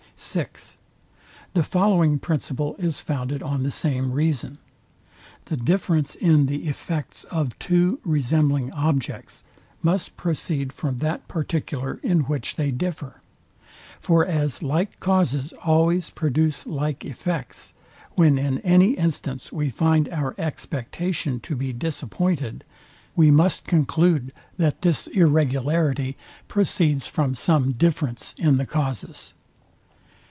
[0.23, 0.77] (6)
[1.55, 4.57] The following principle is founded on the same reason.
[5.45, 9.43] The difference in the effects of two resembling objects
[9.81, 13.21] must proceed from that particular, in which they differ.
[13.99, 17.73] For as like causes always produce like effects,
[18.13, 22.63] when in any instance we find our expectation to be disappointed,
[23.15, 26.15] we must conclude that this irregularity
[26.47, 29.33] proceeds from some difference in the causes.